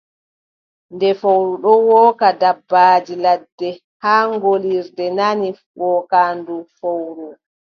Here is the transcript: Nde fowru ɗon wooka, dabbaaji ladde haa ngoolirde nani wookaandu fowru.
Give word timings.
Nde 0.93 1.09
fowru 1.19 1.53
ɗon 1.63 1.79
wooka, 1.89 2.27
dabbaaji 2.41 3.15
ladde 3.23 3.69
haa 4.03 4.23
ngoolirde 4.33 5.05
nani 5.17 5.49
wookaandu 5.79 6.55
fowru. 6.77 7.27